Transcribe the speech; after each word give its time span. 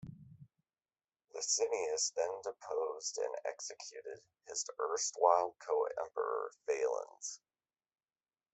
Licinius 1.35 2.11
then 2.15 2.41
deposed 2.41 3.19
and 3.19 3.35
executed 3.45 4.23
his 4.47 4.65
erstwhile 4.81 5.55
co-emperor 5.59 6.49
Valens. 6.65 7.39